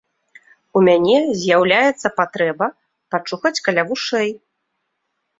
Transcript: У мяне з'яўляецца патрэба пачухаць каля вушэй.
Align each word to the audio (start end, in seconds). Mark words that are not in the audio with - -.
У 0.79 0.81
мяне 0.85 1.17
з'яўляецца 1.41 2.11
патрэба 2.19 2.69
пачухаць 3.15 3.53
каля 3.69 3.81
вушэй. 3.91 4.31